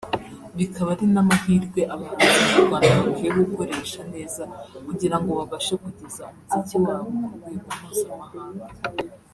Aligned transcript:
bikaba 0.57 0.89
ari 0.93 1.05
n’amahirwe 1.13 1.81
abahanzi 1.93 2.39
nyarwanda 2.51 2.93
bakwiye 3.05 3.31
gukoresha 3.39 4.01
neza 4.13 4.43
kugirango 4.87 5.29
babashe 5.39 5.73
kugeza 5.83 6.23
umuziki 6.39 6.77
wabo 6.85 7.09
ku 7.25 7.31
rwego 7.37 7.67
mpuzamahanga 7.77 8.63